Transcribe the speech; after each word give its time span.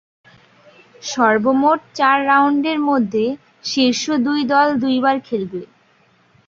সর্বমোট 1.03 1.79
চার 1.97 2.17
রাউন্ডের 2.29 2.79
মধ্যে 2.89 3.25
শীর্ষ 3.65 4.03
দুই 4.25 4.39
দল 4.51 4.67
দুইবার 4.83 5.15
খেলবে। 5.27 5.61